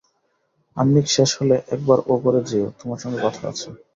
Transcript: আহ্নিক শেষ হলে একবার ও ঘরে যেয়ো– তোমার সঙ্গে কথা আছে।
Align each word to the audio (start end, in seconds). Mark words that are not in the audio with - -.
আহ্নিক 0.77 1.05
শেষ 1.09 1.29
হলে 1.39 1.55
একবার 1.75 1.99
ও 2.05 2.23
ঘরে 2.23 2.41
যেয়ো– 2.49 2.75
তোমার 2.79 2.99
সঙ্গে 3.03 3.19
কথা 3.25 3.43
আছে। 3.51 3.67